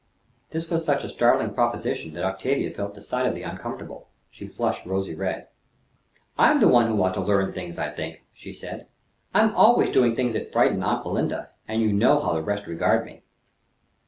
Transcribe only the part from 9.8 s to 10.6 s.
doing things that